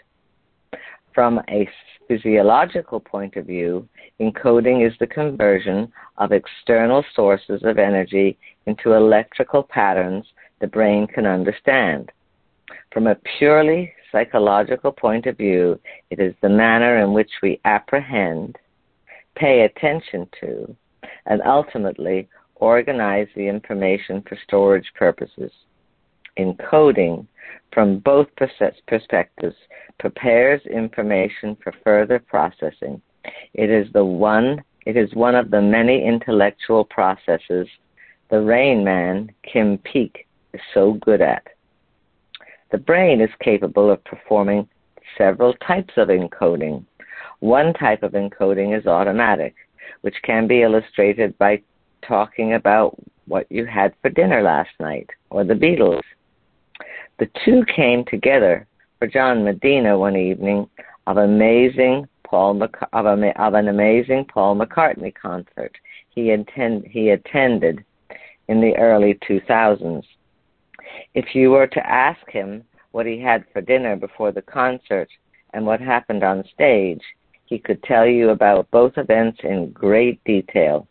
From 1.19 1.43
a 1.51 1.69
physiological 2.07 3.01
point 3.01 3.35
of 3.35 3.47
view, 3.47 3.89
encoding 4.21 4.87
is 4.87 4.97
the 5.01 5.07
conversion 5.09 5.93
of 6.17 6.31
external 6.31 7.05
sources 7.13 7.61
of 7.65 7.77
energy 7.77 8.39
into 8.67 8.93
electrical 8.93 9.65
patterns 9.65 10.25
the 10.61 10.69
brain 10.69 11.09
can 11.09 11.27
understand. 11.27 12.13
From 12.93 13.09
a 13.09 13.17
purely 13.37 13.93
psychological 14.13 14.93
point 14.93 15.27
of 15.27 15.37
view, 15.37 15.81
it 16.11 16.21
is 16.21 16.37
the 16.41 16.49
manner 16.49 16.99
in 16.99 17.13
which 17.13 17.33
we 17.43 17.61
apprehend, 17.65 18.57
pay 19.35 19.63
attention 19.63 20.29
to, 20.41 20.77
and 21.27 21.43
ultimately 21.43 22.29
organize 22.55 23.27
the 23.35 23.49
information 23.49 24.23
for 24.23 24.39
storage 24.45 24.93
purposes. 24.95 25.51
Encoding, 26.39 27.27
from 27.73 27.99
both 27.99 28.29
perspectives, 28.37 29.57
prepares 29.99 30.65
information 30.67 31.57
for 31.63 31.73
further 31.85 32.19
processing. 32.19 33.01
It 33.55 33.71
is 33.71 33.93
the 33.93 34.05
one 34.05 34.63
it 34.87 34.97
is 34.97 35.13
one 35.15 35.35
of 35.35 35.51
the 35.51 35.61
many 35.61 36.03
intellectual 36.07 36.83
processes 36.83 37.69
the 38.31 38.41
Rain 38.41 38.85
Man, 38.85 39.31
Kim 39.43 39.79
Peek, 39.79 40.27
is 40.53 40.61
so 40.75 40.95
good 40.95 41.21
at. 41.21 41.47
The 42.71 42.79
brain 42.79 43.21
is 43.21 43.31
capable 43.41 43.91
of 43.91 44.05
performing 44.05 44.69
several 45.17 45.55
types 45.55 45.95
of 45.97 46.09
encoding. 46.09 46.85
One 47.41 47.73
type 47.75 48.03
of 48.03 48.13
encoding 48.13 48.79
is 48.79 48.87
automatic, 48.87 49.55
which 50.03 50.17
can 50.23 50.47
be 50.47 50.63
illustrated 50.63 51.37
by 51.39 51.63
talking 52.07 52.55
about 52.55 52.97
what 53.27 53.47
you 53.51 53.65
had 53.65 53.95
for 54.03 54.11
dinner 54.11 54.43
last 54.43 54.71
night 54.79 55.09
or 55.31 55.45
the 55.45 55.55
Beatles. 55.55 56.03
The 57.19 57.29
two 57.45 57.65
came 57.75 58.05
together 58.05 58.67
for 58.99 59.09
John 59.09 59.45
Medina 59.45 59.99
one 59.99 60.17
evening 60.17 60.69
of 61.07 61.17
amazing 61.17 62.07
Paul 62.25 62.63
of, 62.63 63.07
a, 63.07 63.41
of 63.41 63.55
an 63.55 63.69
amazing 63.69 64.27
Paul 64.27 64.57
McCartney 64.57 65.13
concert 65.15 65.77
he 66.11 66.35
he 66.87 67.11
attended 67.11 67.85
in 68.49 68.61
the 68.61 68.77
early 68.77 69.19
2000s. 69.29 70.05
If 71.15 71.35
you 71.35 71.51
were 71.51 71.67
to 71.67 71.87
ask 71.87 72.21
him 72.31 72.65
what 72.93 73.07
he 73.07 73.21
had 73.21 73.45
for 73.53 73.61
dinner 73.61 73.97
before 73.97 74.33
the 74.33 74.43
concert 74.43 75.09
and 75.55 75.67
what 75.67 75.81
happened 75.81 76.23
on 76.23 76.45
stage, 76.53 77.03
he 77.47 77.59
could 77.59 77.83
tell 77.83 78.07
you 78.07 78.31
about 78.31 78.71
both 78.71 78.97
events 78.97 79.41
in 79.43 79.71
great 79.73 80.23
detail, 80.25 80.87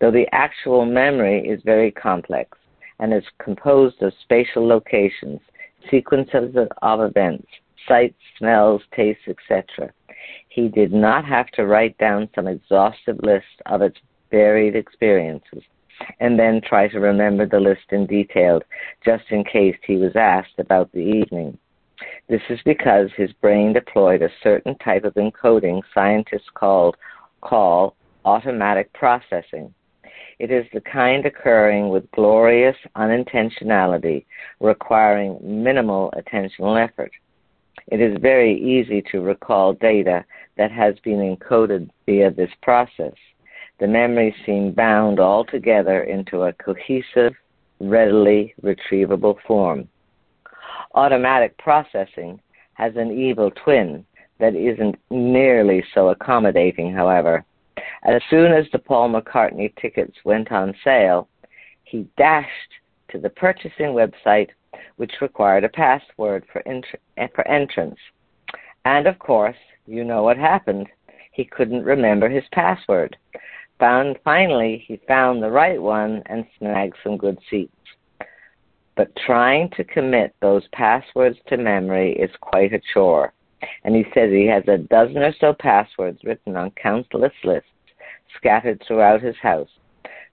though 0.00 0.10
the 0.10 0.26
actual 0.32 0.84
memory 0.84 1.46
is 1.46 1.60
very 1.64 1.90
complex 1.90 2.56
and 2.98 3.12
is 3.12 3.24
composed 3.38 4.02
of 4.02 4.12
spatial 4.22 4.66
locations, 4.66 5.40
sequences 5.90 6.56
of 6.82 7.00
events, 7.00 7.46
sights, 7.86 8.18
smells, 8.38 8.82
tastes, 8.94 9.22
etc. 9.28 9.92
He 10.48 10.68
did 10.68 10.92
not 10.92 11.24
have 11.24 11.48
to 11.52 11.66
write 11.66 11.96
down 11.98 12.28
some 12.34 12.46
exhaustive 12.46 13.18
list 13.22 13.46
of 13.66 13.82
its 13.82 13.98
varied 14.30 14.76
experiences 14.76 15.62
and 16.20 16.38
then 16.38 16.60
try 16.60 16.88
to 16.88 17.00
remember 17.00 17.46
the 17.46 17.60
list 17.60 17.90
in 17.90 18.06
detail 18.06 18.60
just 19.04 19.24
in 19.30 19.44
case 19.44 19.76
he 19.86 19.96
was 19.96 20.14
asked 20.16 20.58
about 20.58 20.90
the 20.92 21.00
evening. 21.00 21.58
This 22.28 22.42
is 22.48 22.60
because 22.64 23.10
his 23.16 23.32
brain 23.32 23.72
deployed 23.72 24.22
a 24.22 24.30
certain 24.42 24.76
type 24.78 25.04
of 25.04 25.14
encoding 25.14 25.82
scientists 25.94 26.48
called, 26.54 26.96
call 27.40 27.96
automatic 28.24 28.92
processing. 28.92 29.74
It 30.38 30.52
is 30.52 30.66
the 30.72 30.80
kind 30.80 31.26
occurring 31.26 31.88
with 31.88 32.10
glorious 32.12 32.76
unintentionality, 32.96 34.24
requiring 34.60 35.38
minimal 35.42 36.12
attentional 36.16 36.82
effort. 36.82 37.10
It 37.88 38.00
is 38.00 38.18
very 38.20 38.54
easy 38.56 39.02
to 39.10 39.20
recall 39.20 39.72
data 39.72 40.24
that 40.56 40.70
has 40.70 40.94
been 41.00 41.18
encoded 41.18 41.90
via 42.06 42.30
this 42.30 42.50
process. 42.62 43.14
The 43.80 43.88
memories 43.88 44.34
seem 44.44 44.72
bound 44.72 45.18
all 45.18 45.44
together 45.44 46.02
into 46.04 46.42
a 46.42 46.52
cohesive, 46.52 47.34
readily 47.80 48.54
retrievable 48.62 49.36
form. 49.46 49.88
Automatic 50.94 51.56
processing 51.58 52.40
has 52.74 52.94
an 52.96 53.10
evil 53.10 53.50
twin 53.50 54.04
that 54.38 54.54
isn't 54.54 54.96
nearly 55.10 55.82
so 55.94 56.10
accommodating, 56.10 56.92
however. 56.92 57.44
As 58.04 58.22
soon 58.30 58.52
as 58.52 58.66
the 58.70 58.78
Paul 58.78 59.10
McCartney 59.10 59.74
tickets 59.76 60.16
went 60.24 60.52
on 60.52 60.74
sale, 60.84 61.28
he 61.82 62.06
dashed 62.16 62.72
to 63.10 63.18
the 63.18 63.30
purchasing 63.30 63.88
website, 63.88 64.50
which 64.96 65.20
required 65.20 65.64
a 65.64 65.68
password 65.68 66.44
for, 66.52 66.62
ent- 66.66 66.86
for 67.34 67.46
entrance. 67.48 67.98
And 68.84 69.06
of 69.06 69.18
course, 69.18 69.56
you 69.86 70.04
know 70.04 70.22
what 70.22 70.36
happened. 70.36 70.86
He 71.32 71.44
couldn't 71.44 71.84
remember 71.84 72.28
his 72.28 72.44
password. 72.52 73.16
Found 73.80 74.18
finally 74.22 74.84
he 74.86 75.00
found 75.08 75.42
the 75.42 75.50
right 75.50 75.80
one 75.80 76.22
and 76.26 76.46
snagged 76.58 76.96
some 77.02 77.16
good 77.16 77.38
seats. 77.50 77.72
But 78.96 79.14
trying 79.16 79.70
to 79.70 79.84
commit 79.84 80.34
those 80.40 80.66
passwords 80.72 81.38
to 81.48 81.56
memory 81.56 82.12
is 82.12 82.30
quite 82.40 82.72
a 82.72 82.80
chore. 82.92 83.32
And 83.84 83.94
he 83.94 84.04
says 84.14 84.30
he 84.30 84.46
has 84.46 84.66
a 84.68 84.78
dozen 84.78 85.18
or 85.18 85.32
so 85.40 85.52
passwords 85.52 86.22
written 86.24 86.56
on 86.56 86.70
countless 86.72 87.32
lists 87.44 87.70
scattered 88.36 88.82
throughout 88.86 89.22
his 89.22 89.36
house. 89.42 89.68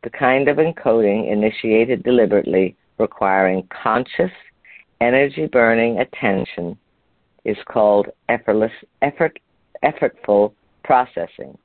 The 0.03 0.09
kind 0.09 0.47
of 0.47 0.57
encoding 0.57 1.31
initiated 1.31 2.03
deliberately, 2.03 2.75
requiring 2.97 3.67
conscious, 3.69 4.31
energy 5.01 5.47
burning 5.47 5.99
attention, 5.99 6.77
is 7.43 7.57
called 7.67 8.07
effortless, 8.29 8.71
effort, 9.01 9.39
effortful 9.83 10.53
processing. 10.83 11.57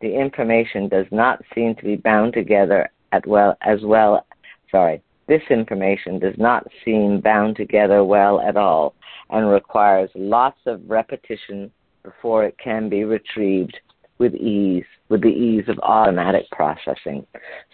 The 0.00 0.14
information 0.14 0.88
does 0.88 1.06
not 1.10 1.42
seem 1.54 1.74
to 1.76 1.84
be 1.84 1.96
bound 1.96 2.32
together 2.34 2.88
at 3.12 3.26
well 3.26 3.56
as 3.62 3.80
well 3.82 4.24
sorry, 4.70 5.02
this 5.26 5.42
information 5.50 6.18
does 6.18 6.34
not 6.38 6.66
seem 6.84 7.20
bound 7.20 7.56
together 7.56 8.04
well 8.04 8.40
at 8.40 8.56
all 8.56 8.94
and 9.30 9.50
requires 9.50 10.10
lots 10.14 10.58
of 10.66 10.80
repetition 10.88 11.70
before 12.02 12.44
it 12.44 12.56
can 12.62 12.88
be 12.88 13.04
retrieved 13.04 13.78
with 14.18 14.34
ease, 14.34 14.84
with 15.08 15.22
the 15.22 15.28
ease 15.28 15.64
of 15.68 15.78
automatic 15.80 16.50
processing. 16.50 17.26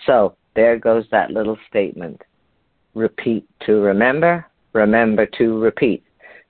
So 0.07 0.37
there 0.55 0.79
goes 0.79 1.05
that 1.11 1.31
little 1.31 1.59
statement. 1.69 2.21
Repeat 2.95 3.47
to 3.67 3.75
remember, 3.81 4.47
remember 4.73 5.27
to 5.39 5.59
repeat. 5.59 6.05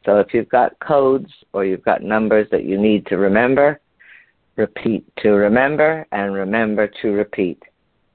So 0.04 0.18
if 0.18 0.34
you've 0.34 0.48
got 0.48 0.78
codes 0.80 1.32
or 1.52 1.64
you've 1.64 1.84
got 1.84 2.02
numbers 2.02 2.48
that 2.50 2.64
you 2.64 2.78
need 2.78 3.06
to 3.06 3.16
remember, 3.16 3.80
repeat 4.56 5.06
to 5.18 5.30
remember 5.30 6.06
and 6.12 6.34
remember 6.34 6.90
to 7.02 7.08
repeat. 7.12 7.62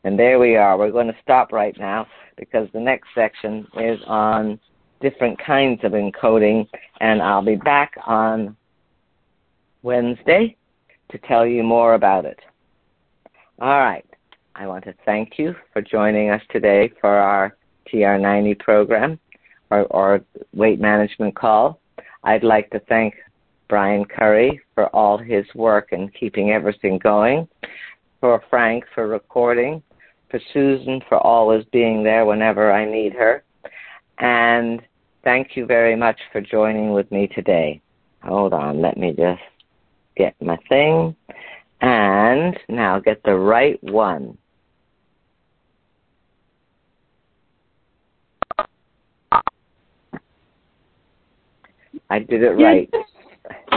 And 0.04 0.18
there 0.18 0.40
we 0.40 0.56
are. 0.56 0.78
We're 0.78 0.92
going 0.92 1.08
to 1.08 1.18
stop 1.22 1.52
right 1.52 1.78
now 1.78 2.08
because 2.38 2.68
the 2.74 2.80
next 2.80 3.08
section 3.16 3.68
is 3.78 4.00
on 4.08 4.60
different 5.02 5.40
kinds 5.40 5.84
of 5.84 5.94
encoding, 5.94 6.68
and 7.02 7.22
I'll 7.22 7.44
be 7.44 7.56
back 7.56 7.94
on 8.06 8.56
Wednesday 9.82 10.56
to 11.12 11.18
tell 11.20 11.46
you 11.46 11.64
more 11.64 11.94
about 11.94 12.26
it. 12.26 12.40
All 13.60 13.80
right. 13.80 14.06
I 14.56 14.68
want 14.68 14.84
to 14.86 14.94
thank 15.06 15.38
you 15.38 15.56
for 15.74 15.82
joining 15.82 16.30
us 16.30 16.42
today 16.52 16.92
for 17.00 17.10
our 17.10 17.56
TR90 17.92 18.60
program. 18.60 19.20
or, 19.72 19.84
or 19.86 20.22
weight 20.54 20.80
management 20.80 21.36
call. 21.36 21.80
I'd 22.24 22.44
like 22.44 22.70
to 22.72 22.80
thank 22.82 23.16
Brian 23.68 24.06
Curry 24.06 24.60
for 24.74 24.88
all 24.88 25.18
his 25.18 25.46
work 25.56 25.92
and 25.92 26.14
keeping 26.14 26.52
everything 26.52 26.98
going, 26.98 27.48
for 28.20 28.42
Frank 28.50 28.84
for 28.94 29.08
recording, 29.08 29.82
for 30.30 30.40
Susan 30.54 31.02
for 31.08 31.18
always 31.20 31.64
being 31.72 32.04
there 32.04 32.26
whenever 32.26 32.72
I 32.72 32.86
need 32.86 33.14
her, 33.14 33.44
and 34.18 34.82
thank 35.24 35.56
you 35.56 35.66
very 35.66 35.96
much 35.96 36.20
for 36.32 36.42
joining 36.42 36.92
with 36.92 37.10
me 37.12 37.28
today. 37.28 37.82
Hold 38.24 38.54
on, 38.54 38.82
let 38.82 38.98
me 38.98 39.14
just 39.14 39.42
get 40.20 40.36
my 40.42 40.58
thing 40.68 41.16
and 41.82 42.60
now 42.68 43.00
get 43.00 43.24
the 43.24 43.34
right 43.34 43.82
one. 43.84 44.38
I 52.12 52.20
did 52.20 52.44
it 52.44 52.50
right. 52.50 52.90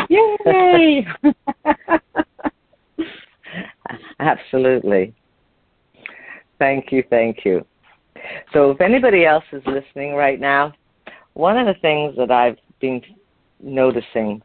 Yay! 0.09 1.07
Absolutely. 4.19 5.15
Thank 6.59 6.91
you, 6.91 7.05
thank 7.09 7.45
you. 7.45 7.65
So, 8.53 8.71
if 8.71 8.81
anybody 8.81 9.25
else 9.27 9.45
is 9.53 9.63
listening 9.67 10.15
right 10.15 10.41
now, 10.41 10.73
one 11.35 11.57
of 11.59 11.67
the 11.67 11.81
things 11.81 12.15
that 12.17 12.31
I've 12.31 12.57
been 12.81 13.03
noticing 13.61 14.43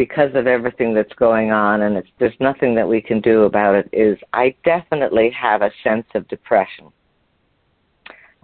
because 0.00 0.34
of 0.34 0.46
everything 0.46 0.94
that's 0.94 1.12
going 1.12 1.50
on 1.50 1.82
and 1.82 2.02
there's 2.18 2.32
nothing 2.40 2.74
that 2.74 2.88
we 2.88 3.02
can 3.02 3.20
do 3.20 3.42
about 3.42 3.74
it 3.74 3.86
is 3.92 4.16
I 4.32 4.54
definitely 4.64 5.30
have 5.38 5.60
a 5.60 5.70
sense 5.84 6.06
of 6.14 6.26
depression. 6.28 6.86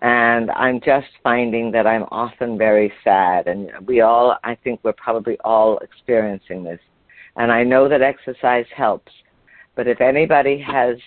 And 0.02 0.50
I'm 0.50 0.82
just 0.82 1.06
finding 1.22 1.72
that 1.72 1.86
I'm 1.86 2.02
often 2.10 2.58
very 2.58 2.92
sad 3.02 3.46
and 3.46 3.70
we 3.86 4.02
all 4.02 4.36
I 4.44 4.54
think 4.56 4.80
we're 4.82 4.92
probably 4.92 5.38
all 5.46 5.78
experiencing 5.78 6.62
this. 6.62 6.80
And 7.36 7.50
I 7.50 7.62
know 7.62 7.88
that 7.88 8.02
exercise 8.02 8.66
helps, 8.76 9.12
but 9.76 9.88
if 9.88 10.02
anybody 10.02 10.58
has 10.58 10.98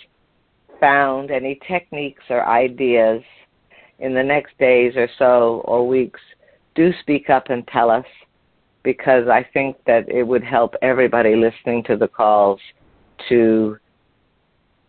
found 0.80 1.30
any 1.30 1.60
techniques 1.68 2.24
or 2.28 2.44
ideas 2.48 3.22
in 4.00 4.16
the 4.16 4.24
next 4.24 4.58
days 4.58 4.94
or 4.96 5.10
so 5.20 5.62
or 5.66 5.88
weeks, 5.88 6.22
do 6.74 6.90
speak 7.02 7.30
up 7.30 7.52
and 7.52 7.68
tell 7.68 7.92
us 7.92 8.06
because 8.84 9.28
I 9.28 9.46
think 9.54 9.78
that 9.86 10.10
it 10.10 10.24
would 10.24 10.44
help 10.44 10.76
everybody 10.82 11.36
listening 11.36 11.84
to 11.84 11.98
the 11.98 12.08
calls 12.08 12.60
to 13.28 13.78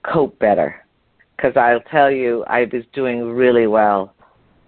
cope 0.03 0.39
better. 0.39 0.85
Because 1.37 1.57
I'll 1.57 1.81
tell 1.91 2.11
you, 2.11 2.45
I 2.45 2.69
was 2.73 2.85
doing 2.93 3.33
really 3.33 3.67
well, 3.67 4.15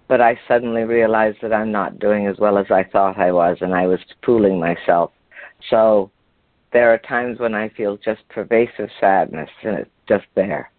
but 0.08 0.20
I 0.20 0.38
suddenly 0.48 0.82
realized 0.82 1.38
that 1.42 1.52
I'm 1.52 1.70
not 1.70 1.98
doing 1.98 2.26
as 2.26 2.36
well 2.38 2.58
as 2.58 2.66
I 2.70 2.84
thought 2.84 3.18
I 3.18 3.30
was, 3.30 3.58
and 3.60 3.74
I 3.74 3.86
was 3.86 4.00
fooling 4.24 4.58
myself. 4.58 5.12
So 5.70 6.10
there 6.72 6.92
are 6.92 6.98
times 6.98 7.38
when 7.38 7.54
I 7.54 7.68
feel 7.70 7.96
just 7.98 8.26
pervasive 8.28 8.88
sadness, 9.00 9.50
and 9.62 9.78
it's 9.78 9.90
just 10.08 10.24
there. 10.34 10.70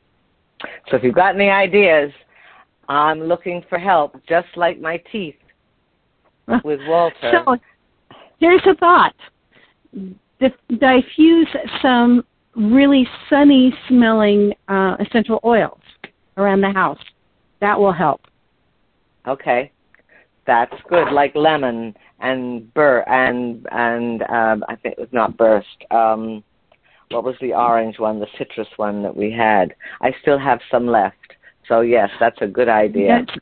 So 0.90 0.98
if 0.98 1.04
you've 1.04 1.16
got 1.16 1.36
any 1.36 1.50
ideas, 1.50 2.12
I'm 2.90 3.22
looking 3.22 3.64
for 3.70 3.78
help, 3.78 4.20
just 4.28 4.48
like 4.56 4.80
my 4.82 5.02
teeth 5.12 5.36
with 6.64 6.80
Walter. 6.88 7.44
So, 7.46 7.58
Here's 8.40 8.62
a 8.66 8.76
thought. 8.76 9.16
Diffuse 10.80 11.48
some 11.82 12.26
really 12.56 13.08
sunny 13.30 13.74
smelling 13.88 14.54
uh, 14.68 14.98
essential 15.00 15.40
oils 15.44 15.80
around 16.38 16.62
the 16.62 16.72
house. 16.72 17.00
That 17.62 17.80
will 17.80 17.94
help. 17.94 18.22
Okay, 19.28 19.72
that's 20.46 20.74
good. 20.90 21.12
Like 21.12 21.34
lemon 21.36 21.96
and 22.20 22.74
bur 22.74 23.02
and 23.08 23.66
and 23.72 24.24
um, 24.24 24.64
I 24.68 24.76
think 24.76 24.96
it 24.98 25.00
was 25.00 25.10
not 25.12 25.38
burst. 25.38 25.68
Um, 25.92 26.44
what 27.10 27.24
was 27.24 27.36
the 27.40 27.54
orange 27.54 28.00
one? 28.00 28.20
The 28.20 28.28
citrus 28.38 28.68
one 28.78 29.04
that 29.04 29.16
we 29.16 29.32
had. 29.32 29.76
I 30.02 30.14
still 30.22 30.40
have 30.40 30.60
some 30.70 30.88
left. 30.88 31.16
So 31.68 31.82
yes, 31.82 32.10
that's 32.20 32.42
a 32.42 32.48
good 32.48 32.70
idea. 32.70 33.26
That's, 33.26 33.40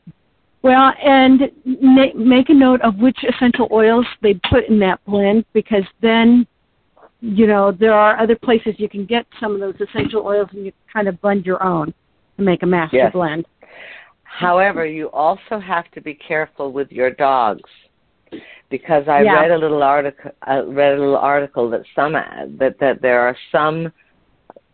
well, 0.62 0.92
and 1.02 1.50
make, 1.64 2.14
make 2.14 2.48
a 2.48 2.54
note 2.54 2.80
of 2.82 2.96
which 2.98 3.18
essential 3.28 3.68
oils 3.72 4.06
they 4.22 4.34
put 4.48 4.68
in 4.68 4.78
that 4.80 5.04
blend 5.04 5.44
because 5.52 5.84
then, 6.00 6.46
you 7.20 7.46
know, 7.46 7.72
there 7.72 7.94
are 7.94 8.18
other 8.18 8.36
places 8.36 8.74
you 8.78 8.88
can 8.88 9.04
get 9.04 9.26
some 9.40 9.54
of 9.54 9.60
those 9.60 9.74
essential 9.88 10.24
oils 10.24 10.48
and 10.52 10.64
you 10.64 10.72
kind 10.92 11.08
of 11.08 11.20
blend 11.20 11.44
your 11.44 11.62
own 11.62 11.92
to 12.36 12.42
make 12.42 12.62
a 12.62 12.66
master 12.66 12.96
yes. 12.96 13.12
blend. 13.12 13.44
However, 14.22 14.86
you 14.86 15.10
also 15.10 15.58
have 15.58 15.90
to 15.92 16.00
be 16.00 16.14
careful 16.14 16.72
with 16.72 16.90
your 16.90 17.10
dogs 17.10 17.68
because 18.70 19.04
I 19.08 19.22
yeah. 19.22 19.34
read 19.34 19.50
a 19.50 19.58
little 19.58 19.82
article. 19.82 20.30
I 20.42 20.60
read 20.60 20.94
a 20.94 20.98
little 20.98 21.16
article 21.16 21.68
that 21.70 21.82
some 21.94 22.12
that 22.14 22.76
that 22.80 23.02
there 23.02 23.20
are 23.20 23.36
some 23.52 23.92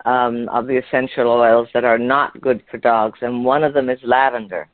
um, 0.06 0.48
of 0.50 0.68
the 0.68 0.78
essential 0.78 1.28
oils 1.28 1.68
that 1.74 1.84
are 1.84 1.98
not 1.98 2.40
good 2.40 2.62
for 2.70 2.78
dogs, 2.78 3.18
and 3.22 3.44
one 3.44 3.64
of 3.64 3.74
them 3.74 3.90
is 3.90 3.98
lavender. 4.04 4.68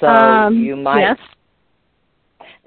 So 0.00 0.06
um, 0.06 0.58
you 0.58 0.76
might 0.76 1.00
yes. 1.00 1.18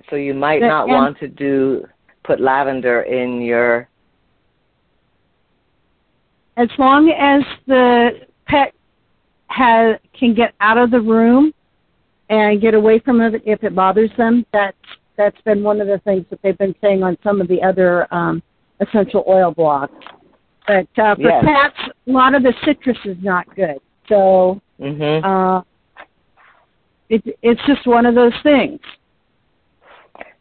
so 0.09 0.15
you 0.15 0.33
might 0.33 0.61
not 0.61 0.83
and, 0.83 0.91
want 0.91 1.19
to 1.19 1.27
do 1.27 1.85
put 2.23 2.39
lavender 2.39 3.01
in 3.03 3.41
your 3.41 3.87
as 6.57 6.69
long 6.77 7.09
as 7.09 7.43
the 7.67 8.09
pet 8.47 8.73
has 9.47 9.97
can 10.17 10.33
get 10.33 10.53
out 10.59 10.77
of 10.77 10.91
the 10.91 10.99
room 10.99 11.53
and 12.29 12.61
get 12.61 12.73
away 12.73 12.99
from 12.99 13.21
it 13.21 13.41
if 13.45 13.63
it 13.63 13.75
bothers 13.75 14.11
them 14.17 14.45
that's 14.51 14.75
that's 15.17 15.39
been 15.41 15.63
one 15.63 15.79
of 15.79 15.87
the 15.87 15.99
things 15.99 16.25
that 16.29 16.39
they've 16.43 16.57
been 16.57 16.75
saying 16.81 17.03
on 17.03 17.17
some 17.23 17.39
of 17.39 17.47
the 17.47 17.61
other 17.61 18.11
um 18.13 18.41
essential 18.81 19.23
oil 19.27 19.53
blogs 19.53 19.89
but 20.67 20.87
uh 21.01 21.15
for 21.15 21.21
yes. 21.21 21.43
cats 21.43 21.93
a 22.07 22.11
lot 22.11 22.35
of 22.35 22.43
the 22.43 22.53
citrus 22.65 22.97
is 23.05 23.17
not 23.21 23.47
good 23.55 23.79
so 24.09 24.61
mm-hmm. 24.79 25.25
uh 25.25 25.61
it, 27.09 27.37
it's 27.41 27.61
just 27.65 27.85
one 27.87 28.05
of 28.05 28.15
those 28.15 28.33
things. 28.43 28.79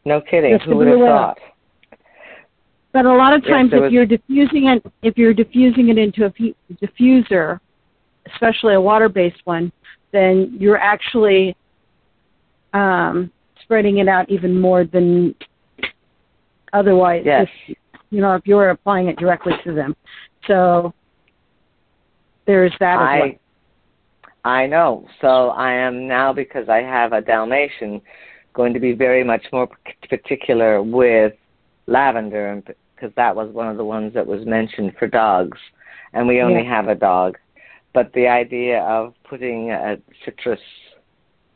No 0.04 0.20
kidding. 0.20 0.56
Just 0.56 0.68
Who 0.68 0.76
would 0.76 0.88
have 0.88 0.98
thought? 0.98 1.38
But 2.92 3.04
a 3.04 3.12
lot 3.12 3.34
of 3.34 3.44
times, 3.44 3.70
yes, 3.72 3.78
if 3.78 3.82
was... 3.82 3.92
you're 3.92 4.06
diffusing 4.06 4.68
it, 4.68 4.92
if 5.02 5.18
you're 5.18 5.34
diffusing 5.34 5.88
it 5.90 5.98
into 5.98 6.24
a 6.24 6.32
diffuser, 6.82 7.60
especially 8.32 8.74
a 8.74 8.80
water-based 8.80 9.40
one, 9.44 9.70
then 10.12 10.56
you're 10.58 10.78
actually 10.78 11.56
um, 12.72 13.30
spreading 13.62 13.98
it 13.98 14.08
out 14.08 14.30
even 14.30 14.58
more 14.58 14.84
than 14.84 15.34
otherwise. 16.72 17.22
Yes. 17.26 17.48
If, 17.68 17.76
you 18.10 18.20
know, 18.20 18.34
if 18.34 18.46
you're 18.46 18.70
applying 18.70 19.08
it 19.08 19.18
directly 19.18 19.52
to 19.64 19.74
them. 19.74 19.94
So 20.46 20.94
there's 22.46 22.72
that 22.80 22.98
I, 22.98 23.16
as 23.16 23.20
well. 23.20 23.30
I 24.46 24.64
know. 24.68 25.08
So 25.20 25.48
I 25.48 25.72
am 25.72 26.06
now 26.06 26.32
because 26.32 26.68
I 26.68 26.76
have 26.76 27.12
a 27.12 27.20
Dalmatian 27.20 28.00
going 28.54 28.72
to 28.74 28.78
be 28.78 28.92
very 28.92 29.24
much 29.24 29.44
more 29.52 29.68
particular 30.08 30.80
with 30.84 31.32
lavender 31.88 32.62
because 32.94 33.12
that 33.16 33.34
was 33.34 33.52
one 33.52 33.66
of 33.66 33.76
the 33.76 33.84
ones 33.84 34.14
that 34.14 34.24
was 34.24 34.46
mentioned 34.46 34.92
for 35.00 35.08
dogs 35.08 35.58
and 36.12 36.28
we 36.28 36.42
only 36.42 36.62
yeah. 36.62 36.76
have 36.76 36.86
a 36.86 36.94
dog. 36.94 37.38
But 37.92 38.12
the 38.12 38.28
idea 38.28 38.82
of 38.82 39.14
putting 39.28 39.72
a 39.72 39.96
citrus 40.24 40.60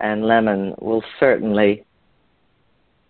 and 0.00 0.24
lemon 0.24 0.74
will 0.80 1.04
certainly 1.20 1.84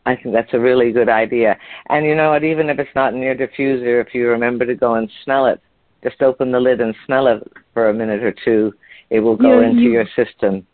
I 0.04 0.16
think 0.16 0.34
that's 0.34 0.52
a 0.52 0.60
really 0.60 0.92
good 0.92 1.08
idea. 1.08 1.56
And 1.88 2.04
you 2.04 2.14
know 2.14 2.30
what, 2.30 2.44
even 2.44 2.68
if 2.68 2.78
it's 2.78 2.94
not 2.94 3.14
in 3.14 3.20
your 3.20 3.34
diffuser, 3.34 4.04
if 4.04 4.14
you 4.14 4.28
remember 4.28 4.66
to 4.66 4.74
go 4.74 4.94
and 4.94 5.10
smell 5.24 5.46
it, 5.46 5.60
just 6.02 6.20
open 6.20 6.52
the 6.52 6.60
lid 6.60 6.80
and 6.80 6.94
smell 7.06 7.28
it 7.28 7.50
for 7.72 7.88
a 7.88 7.94
minute 7.94 8.22
or 8.22 8.34
two 8.44 8.72
it 9.10 9.20
will 9.20 9.36
go 9.36 9.60
you, 9.60 9.66
into 9.66 9.82
you, 9.82 9.90
your 9.92 10.06
system. 10.16 10.66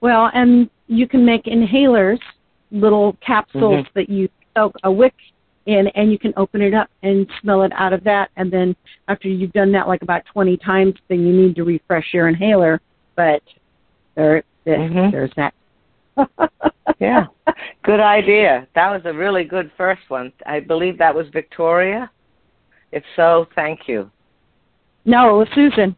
Well, 0.00 0.30
and 0.34 0.70
you 0.86 1.08
can 1.08 1.24
make 1.24 1.44
inhalers, 1.44 2.20
little 2.70 3.16
capsules 3.26 3.84
mm-hmm. 3.86 3.98
that 3.98 4.08
you 4.08 4.28
soak 4.56 4.76
a 4.84 4.92
wick 4.92 5.14
in, 5.66 5.88
and 5.94 6.12
you 6.12 6.18
can 6.18 6.32
open 6.36 6.62
it 6.62 6.74
up 6.74 6.88
and 7.02 7.26
smell 7.40 7.62
it 7.62 7.72
out 7.74 7.92
of 7.92 8.04
that. 8.04 8.30
And 8.36 8.52
then 8.52 8.76
after 9.08 9.28
you've 9.28 9.52
done 9.52 9.72
that 9.72 9.88
like 9.88 10.02
about 10.02 10.22
20 10.32 10.56
times, 10.58 10.94
then 11.08 11.26
you 11.26 11.32
need 11.32 11.56
to 11.56 11.64
refresh 11.64 12.06
your 12.12 12.28
inhaler. 12.28 12.80
But 13.16 13.42
there, 14.14 14.44
there 14.64 14.78
mm-hmm. 14.78 15.10
there's 15.10 15.32
that. 15.36 15.54
yeah, 16.98 17.26
good 17.82 18.00
idea. 18.00 18.66
That 18.74 18.90
was 18.90 19.02
a 19.04 19.12
really 19.12 19.44
good 19.44 19.70
first 19.76 20.02
one. 20.08 20.32
I 20.46 20.60
believe 20.60 20.98
that 20.98 21.14
was 21.14 21.26
Victoria. 21.32 22.10
If 22.92 23.02
so, 23.16 23.46
thank 23.54 23.80
you. 23.86 24.10
No, 25.04 25.34
it 25.34 25.38
was 25.38 25.48
Susan. 25.54 25.94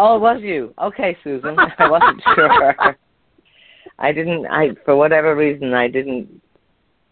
Oh, 0.00 0.14
it 0.14 0.20
was 0.20 0.40
you. 0.42 0.72
Okay, 0.80 1.16
Susan. 1.24 1.56
I 1.78 1.90
wasn't 1.90 2.22
sure. 2.34 2.76
I 3.98 4.12
didn't. 4.12 4.46
I 4.46 4.68
for 4.84 4.94
whatever 4.94 5.34
reason 5.34 5.74
I 5.74 5.88
didn't 5.88 6.40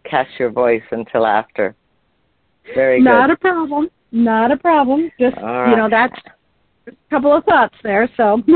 catch 0.09 0.29
your 0.39 0.51
voice 0.51 0.85
until 0.93 1.27
after. 1.27 1.75
Very 2.77 3.01
good. 3.01 3.07
Not 3.07 3.31
a 3.33 3.37
problem. 3.37 3.91
Not 4.13 4.53
a 4.53 4.57
problem. 4.57 5.11
Just 5.19 5.37
right. 5.39 5.71
you 5.71 5.77
know 5.77 5.89
that's 5.91 6.15
a 6.87 6.93
couple 7.11 7.37
of 7.37 7.45
thoughts 7.45 7.75
there. 7.83 8.09
So. 8.17 8.41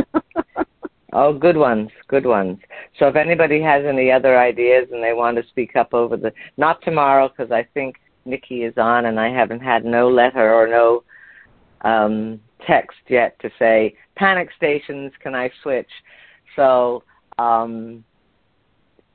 Oh, 1.12 1.36
good 1.36 1.56
ones, 1.56 1.90
good 2.06 2.24
ones. 2.24 2.58
So 2.96 3.08
if 3.08 3.16
anybody 3.16 3.60
has 3.62 3.84
any 3.84 4.12
other 4.12 4.38
ideas 4.38 4.86
and 4.92 5.02
they 5.02 5.12
want 5.12 5.36
to 5.38 5.48
speak 5.48 5.74
up 5.74 5.92
over 5.92 6.16
the, 6.16 6.32
not 6.56 6.80
tomorrow 6.82 7.28
because 7.28 7.50
I 7.50 7.66
think 7.74 7.96
Nikki 8.24 8.62
is 8.62 8.74
on 8.76 9.06
and 9.06 9.18
I 9.18 9.28
haven't 9.28 9.58
had 9.58 9.84
no 9.84 10.08
letter 10.08 10.54
or 10.54 10.68
no 10.68 11.02
um, 11.80 12.40
text 12.66 12.98
yet 13.08 13.38
to 13.40 13.50
say 13.58 13.94
panic 14.16 14.48
stations. 14.56 15.12
Can 15.22 15.34
I 15.34 15.50
switch? 15.62 15.90
So 16.56 17.02
um, 17.38 18.04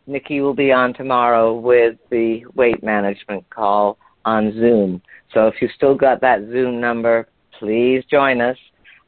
Nikki 0.08 0.42
will 0.42 0.54
be 0.54 0.72
on 0.72 0.94
tomorrow 0.94 1.58
with 1.58 1.98
the 2.10 2.46
weight 2.56 2.84
management 2.84 3.50
call 3.50 3.98
on 4.24 4.54
Zoom. 4.54 5.02
So 5.34 5.48
if 5.48 5.56
you 5.62 5.70
still 5.76 5.96
got 5.96 6.22
that 6.22 6.42
Zoom 6.52 6.80
number, 6.80 7.28
please 7.60 8.04
join 8.10 8.42
us. 8.42 8.58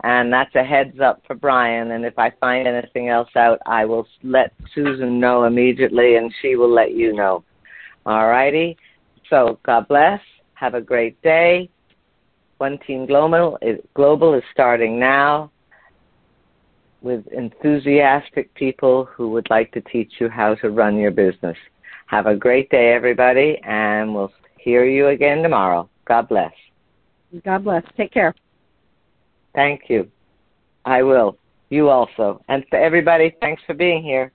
And 0.04 0.32
that's 0.32 0.54
a 0.56 0.64
heads 0.64 1.00
up 1.00 1.24
for 1.26 1.36
Brian. 1.36 1.92
And 1.92 2.06
if 2.06 2.20
I 2.20 2.32
find 2.40 2.68
anything 2.68 3.10
else 3.10 3.30
out, 3.36 3.60
I 3.66 3.86
will 3.86 4.08
let 4.24 4.54
Susan 4.76 5.20
know 5.20 5.46
immediately 5.46 6.16
and 6.16 6.32
she 6.42 6.56
will 6.56 6.72
let 6.72 6.94
you 6.94 7.14
know. 7.14 7.44
All 8.06 8.28
righty. 8.28 8.78
So 9.30 9.60
God 9.64 9.88
bless. 9.88 10.22
Have 10.54 10.76
a 10.76 10.82
great 10.82 11.22
day. 11.24 11.70
One 12.58 12.80
Team 12.80 13.06
Global 13.06 13.58
is, 13.62 13.80
Global 13.94 14.34
is 14.34 14.44
starting 14.52 15.00
now 15.00 15.52
with 17.02 17.28
enthusiastic 17.28 18.54
people 18.56 19.06
who 19.06 19.30
would 19.30 19.48
like 19.50 19.72
to 19.74 19.82
teach 19.82 20.14
you 20.20 20.30
how 20.30 20.56
to 20.56 20.72
run 20.72 20.98
your 20.98 21.12
business. 21.12 21.58
Have 22.08 22.26
a 22.26 22.36
great 22.36 22.70
day, 22.70 22.94
everybody, 22.94 23.60
and 23.64 24.14
we'll 24.14 24.32
hear 24.58 24.86
you 24.86 25.08
again 25.08 25.44
tomorrow. 25.44 25.90
God 26.06 26.28
bless. 26.28 26.52
God 27.46 27.64
bless. 27.64 27.84
Take 27.96 28.12
care. 28.12 28.34
Thank 29.54 29.84
you. 29.90 30.10
I 30.86 31.04
will. 31.04 31.38
You 31.70 31.90
also. 31.90 32.42
And 32.48 32.64
to 32.72 32.78
everybody, 32.78 33.36
thanks 33.42 33.62
for 33.68 33.74
being 33.74 34.02
here. 34.02 34.32